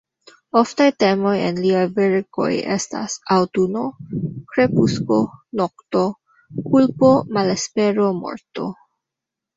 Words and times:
Oftaj 0.59 0.85
temoj 1.01 1.33
en 1.49 1.57
liaj 1.65 1.83
verkoj 1.97 2.47
estas: 2.77 3.17
aŭtuno, 3.35 3.85
krepusko, 4.55 5.19
nokto; 5.61 6.07
kulpo, 6.73 7.15
malespero, 7.39 8.13
morto. 8.25 8.71